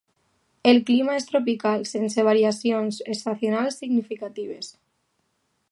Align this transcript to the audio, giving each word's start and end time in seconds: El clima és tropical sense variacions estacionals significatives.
El 0.69 0.79
clima 0.87 1.17
és 1.17 1.27
tropical 1.31 1.85
sense 1.91 2.25
variacions 2.29 2.99
estacionals 3.17 3.79
significatives. 3.83 4.73